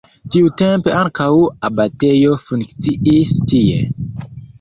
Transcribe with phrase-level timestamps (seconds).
[0.35, 1.27] Tiutempe ankaŭ
[1.69, 3.77] abatejo funkciis tie.